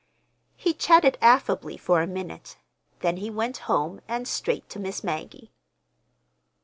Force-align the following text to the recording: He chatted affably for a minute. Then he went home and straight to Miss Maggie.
He 0.55 0.73
chatted 0.73 1.19
affably 1.21 1.77
for 1.77 2.01
a 2.01 2.07
minute. 2.07 2.57
Then 3.01 3.17
he 3.17 3.29
went 3.29 3.59
home 3.69 4.01
and 4.07 4.27
straight 4.27 4.67
to 4.69 4.79
Miss 4.79 5.03
Maggie. 5.03 5.51